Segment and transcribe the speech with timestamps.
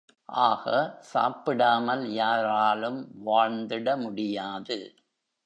[0.43, 0.63] ஆக
[0.99, 4.79] சாப்பிடாமல் யாராலும், வாழ்ந்திட முடியாது.